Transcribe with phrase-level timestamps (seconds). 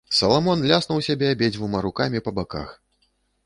[0.19, 2.77] Саламон ляснуў сябе абедзвюма рукамі па баках.